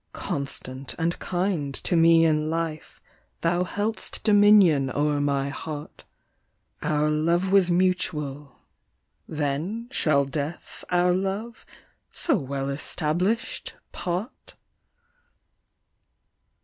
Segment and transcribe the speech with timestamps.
[0.13, 2.99] "Constant and kind to me in life,
[3.41, 6.05] Thou held'st dominion o'er ray heart;
[6.81, 8.61] Our love was mutual;
[9.27, 11.67] then, shall death, Our love,
[12.11, 14.55] so well established, part?"